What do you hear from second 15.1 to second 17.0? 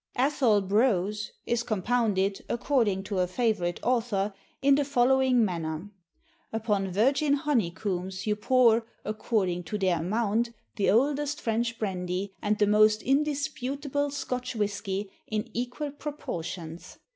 in equal proportions.